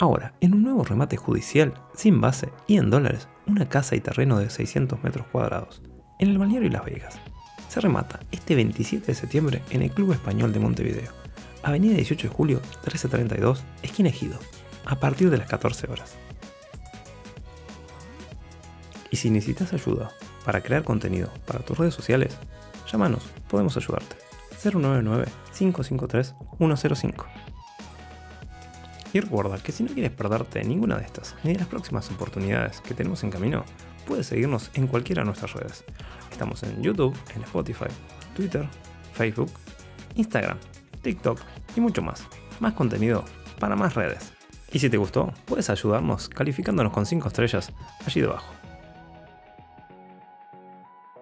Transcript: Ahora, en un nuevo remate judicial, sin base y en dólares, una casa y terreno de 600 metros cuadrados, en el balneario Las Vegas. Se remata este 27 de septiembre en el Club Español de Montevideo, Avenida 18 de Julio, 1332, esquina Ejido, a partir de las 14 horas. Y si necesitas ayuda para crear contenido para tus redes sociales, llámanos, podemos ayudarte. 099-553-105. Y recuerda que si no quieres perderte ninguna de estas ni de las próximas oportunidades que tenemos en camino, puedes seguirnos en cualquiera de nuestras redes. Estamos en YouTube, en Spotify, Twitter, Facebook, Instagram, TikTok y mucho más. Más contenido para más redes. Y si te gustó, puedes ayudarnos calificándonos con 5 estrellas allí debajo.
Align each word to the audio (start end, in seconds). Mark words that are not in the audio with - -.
Ahora, 0.00 0.34
en 0.40 0.54
un 0.54 0.62
nuevo 0.62 0.82
remate 0.82 1.18
judicial, 1.18 1.74
sin 1.94 2.22
base 2.22 2.48
y 2.66 2.78
en 2.78 2.88
dólares, 2.88 3.28
una 3.46 3.68
casa 3.68 3.96
y 3.96 4.00
terreno 4.00 4.38
de 4.38 4.48
600 4.48 5.04
metros 5.04 5.26
cuadrados, 5.26 5.82
en 6.18 6.30
el 6.30 6.38
balneario 6.38 6.70
Las 6.70 6.86
Vegas. 6.86 7.20
Se 7.68 7.82
remata 7.82 8.20
este 8.30 8.54
27 8.54 9.08
de 9.08 9.14
septiembre 9.14 9.60
en 9.68 9.82
el 9.82 9.90
Club 9.90 10.12
Español 10.12 10.54
de 10.54 10.60
Montevideo, 10.60 11.12
Avenida 11.62 11.96
18 11.96 12.28
de 12.28 12.34
Julio, 12.34 12.60
1332, 12.60 13.62
esquina 13.82 14.08
Ejido, 14.08 14.38
a 14.86 14.96
partir 14.96 15.28
de 15.28 15.36
las 15.36 15.48
14 15.48 15.90
horas. 15.90 16.16
Y 19.10 19.16
si 19.16 19.28
necesitas 19.28 19.74
ayuda 19.74 20.12
para 20.46 20.62
crear 20.62 20.82
contenido 20.82 21.30
para 21.46 21.60
tus 21.60 21.76
redes 21.76 21.92
sociales, 21.92 22.38
llámanos, 22.90 23.28
podemos 23.50 23.76
ayudarte. 23.76 24.16
099-553-105. 24.64 27.26
Y 29.12 29.20
recuerda 29.20 29.58
que 29.58 29.72
si 29.72 29.82
no 29.82 29.92
quieres 29.92 30.12
perderte 30.12 30.62
ninguna 30.64 30.96
de 30.96 31.04
estas 31.04 31.34
ni 31.42 31.52
de 31.52 31.58
las 31.58 31.68
próximas 31.68 32.10
oportunidades 32.10 32.80
que 32.80 32.94
tenemos 32.94 33.24
en 33.24 33.30
camino, 33.30 33.64
puedes 34.06 34.26
seguirnos 34.26 34.70
en 34.74 34.86
cualquiera 34.86 35.22
de 35.22 35.26
nuestras 35.26 35.52
redes. 35.52 35.84
Estamos 36.30 36.62
en 36.62 36.80
YouTube, 36.82 37.16
en 37.34 37.42
Spotify, 37.42 37.86
Twitter, 38.34 38.66
Facebook, 39.14 39.50
Instagram, 40.14 40.58
TikTok 41.02 41.40
y 41.76 41.80
mucho 41.80 42.02
más. 42.02 42.26
Más 42.60 42.74
contenido 42.74 43.24
para 43.58 43.74
más 43.74 43.94
redes. 43.94 44.32
Y 44.72 44.78
si 44.78 44.88
te 44.88 44.96
gustó, 44.96 45.32
puedes 45.46 45.70
ayudarnos 45.70 46.28
calificándonos 46.28 46.92
con 46.92 47.04
5 47.04 47.28
estrellas 47.28 47.72
allí 48.06 48.20
debajo. 48.20 48.59